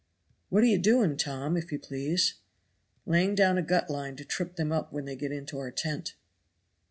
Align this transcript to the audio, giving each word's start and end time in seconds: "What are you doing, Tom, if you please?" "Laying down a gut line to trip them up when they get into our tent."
"What 0.49 0.63
are 0.63 0.65
you 0.65 0.79
doing, 0.79 1.15
Tom, 1.15 1.55
if 1.55 1.71
you 1.71 1.77
please?" 1.77 2.33
"Laying 3.05 3.35
down 3.35 3.59
a 3.59 3.61
gut 3.61 3.87
line 3.87 4.15
to 4.15 4.25
trip 4.25 4.55
them 4.55 4.71
up 4.71 4.91
when 4.91 5.05
they 5.05 5.15
get 5.15 5.31
into 5.31 5.59
our 5.59 5.69
tent." 5.69 6.15